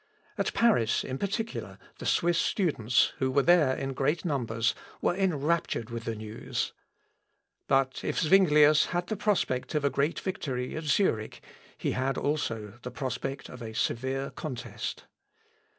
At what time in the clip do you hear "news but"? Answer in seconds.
6.15-8.03